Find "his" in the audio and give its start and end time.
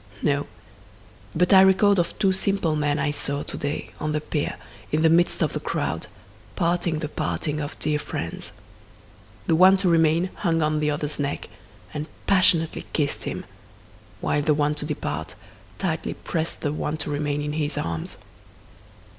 17.53-17.77